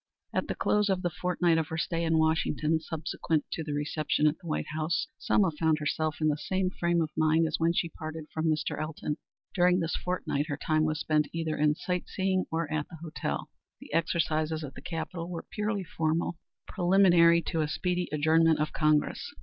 [0.33, 4.25] At the close of the fortnight of her stay in Washington subsequent to the reception
[4.25, 7.71] at the White House, Selma found herself in the same frame of mind as when
[7.71, 8.81] she parted from Mr.
[8.81, 9.17] Elton.
[9.53, 13.51] During this fortnight her time was spent either in sight seeing or at the hotel.
[13.79, 19.35] The exercises at the Capitol were purely formal, preliminary to a speedy adjournment of Congress.